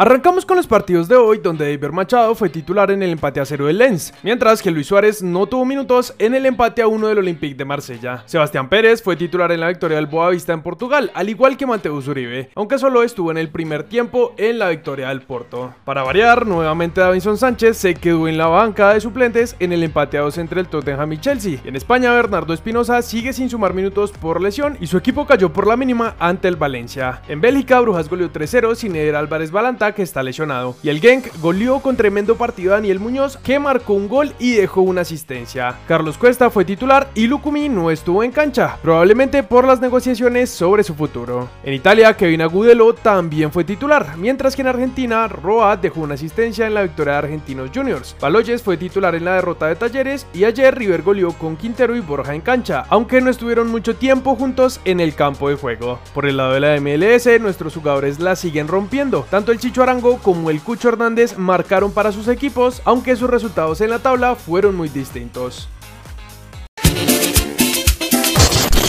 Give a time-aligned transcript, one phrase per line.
[0.00, 3.44] Arrancamos con los partidos de hoy donde David Machado fue titular en el empate a
[3.44, 7.08] cero del Lens, mientras que Luis Suárez no tuvo minutos en el empate a uno
[7.08, 8.22] del Olympique de Marsella.
[8.24, 12.08] Sebastián Pérez fue titular en la victoria del Boavista en Portugal, al igual que Mateus
[12.08, 15.74] Uribe, aunque solo estuvo en el primer tiempo en la victoria del Porto.
[15.84, 20.16] Para variar, nuevamente Davinson Sánchez se quedó en la banca de suplentes en el empate
[20.16, 21.60] a dos entre el Tottenham y Chelsea.
[21.66, 25.66] En España, Bernardo Espinosa sigue sin sumar minutos por lesión y su equipo cayó por
[25.66, 27.20] la mínima ante el Valencia.
[27.28, 30.76] En Bélgica, Brujas goleó 3-0 sin Eder Álvarez Balanta, que está lesionado.
[30.82, 34.52] Y el Genk goleó con tremendo partido a Daniel Muñoz, que marcó un gol y
[34.52, 35.76] dejó una asistencia.
[35.86, 40.84] Carlos Cuesta fue titular y Lucumi no estuvo en cancha, probablemente por las negociaciones sobre
[40.84, 41.48] su futuro.
[41.64, 46.66] En Italia, Kevin Agudelo también fue titular, mientras que en Argentina, Roa dejó una asistencia
[46.66, 48.16] en la victoria de Argentinos Juniors.
[48.20, 52.00] Baloyes fue titular en la derrota de Talleres y ayer River goleó con Quintero y
[52.00, 55.98] Borja en cancha, aunque no estuvieron mucho tiempo juntos en el campo de juego.
[56.14, 59.26] Por el lado de la MLS, nuestros jugadores la siguen rompiendo.
[59.30, 63.80] Tanto el Chicho Arango como el Cucho Hernández marcaron para sus equipos, aunque sus resultados
[63.80, 65.68] en la tabla fueron muy distintos.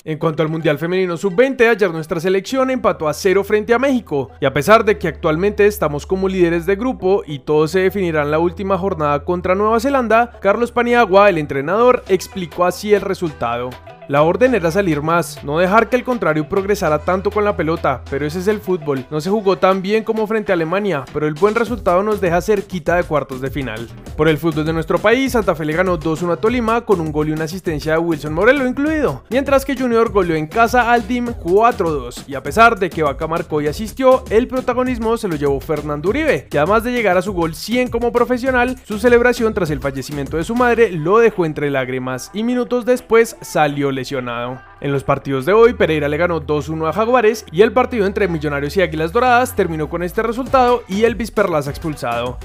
[0.04, 4.32] En cuanto al Mundial Femenino Sub-20, ayer nuestra selección empató a cero frente a México,
[4.40, 8.24] y a pesar de que actualmente estamos como líderes de grupo y todo se definirá
[8.24, 13.70] en la última jornada contra Nueva Zelanda, Carlos Paniagua, el entrenador, explicó así el resultado.
[14.08, 18.02] La orden era salir más, no dejar que el contrario progresara tanto con la pelota,
[18.10, 19.06] pero ese es el fútbol.
[19.10, 22.42] No se jugó tan bien como frente a Alemania, pero el buen resultado nos deja
[22.42, 23.88] cerquita de cuartos de final.
[24.18, 27.12] Por el fútbol de nuestro país, Santa Fe le ganó 2-1 a Tolima con un
[27.12, 31.04] gol y una asistencia de Wilson Morelo incluido, mientras que Junior goleó en casa al
[31.04, 35.36] Team 4-2, y a pesar de que Vaca marcó y asistió, el protagonismo se lo
[35.36, 39.54] llevó Fernando Uribe, que además de llegar a su gol 100 como profesional, su celebración
[39.54, 44.62] tras el fallecimiento de su madre lo dejó entre lágrimas y minutos después salió lesionado.
[44.80, 48.28] En los partidos de hoy, Pereira le ganó 2-1 a Jaguares y el partido entre
[48.28, 52.38] Millonarios y Águilas Doradas terminó con este resultado y Elvis Perlaza expulsado.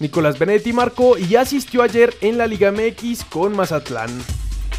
[0.00, 4.10] Nicolás Benetti marcó y asistió ayer en la Liga MX con Mazatlán.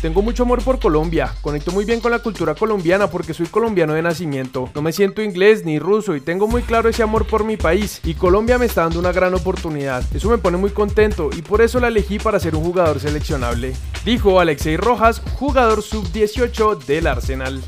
[0.04, 3.94] Tengo mucho amor por Colombia, conecto muy bien con la cultura colombiana porque soy colombiano
[3.94, 7.46] de nacimiento, no me siento inglés ni ruso y tengo muy claro ese amor por
[7.46, 11.30] mi país y Colombia me está dando una gran oportunidad, eso me pone muy contento
[11.32, 16.84] y por eso la elegí para ser un jugador seleccionable, dijo Alexei Rojas, jugador sub-18
[16.84, 17.64] del Arsenal.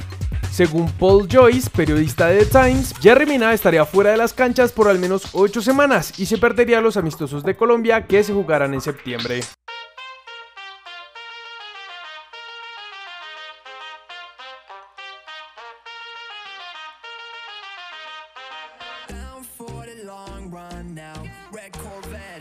[0.51, 4.89] Según Paul Joyce, periodista de The Times, Jerry Mina estaría fuera de las canchas por
[4.89, 8.81] al menos 8 semanas y se perdería los amistosos de Colombia que se jugarán en
[8.81, 9.39] septiembre.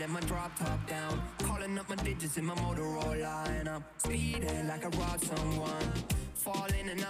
[0.07, 1.19] My drop top down.
[1.39, 5.91] Calling up my digits in my Motorola and I'm speeding like I robbed someone.
[6.35, 7.03] Falling and I'm